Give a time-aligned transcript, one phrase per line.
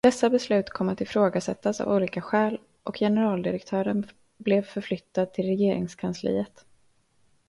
[0.05, 4.05] Dessa beslut kom att ifrågasättas av olika skäl och generaldirektören
[4.37, 6.65] blev förflyttad till Regeringskansliet.